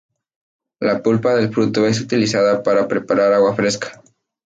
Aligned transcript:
La 0.79 0.99
pulpa 1.03 1.35
del 1.35 1.53
fruto 1.53 1.85
es 1.85 2.01
utilizada 2.01 2.63
para 2.63 2.87
preparar 2.87 3.33
agua 3.33 3.53
fresca. 3.55 4.01